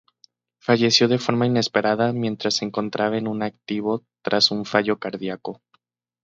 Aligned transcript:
Falleció 0.59 1.07
de 1.07 1.19
forma 1.19 1.45
inesperada, 1.45 2.11
mientras 2.11 2.55
se 2.55 2.65
encontraba 2.65 3.19
en 3.19 3.43
activo, 3.43 4.03
tras 4.23 4.49
un 4.49 4.65
fallo 4.65 4.97
cardiaco. 4.97 5.61